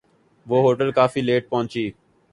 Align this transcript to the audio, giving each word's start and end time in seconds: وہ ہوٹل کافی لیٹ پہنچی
وہ 0.45 0.61
ہوٹل 0.61 0.91
کافی 0.91 1.21
لیٹ 1.21 1.49
پہنچی 1.49 1.89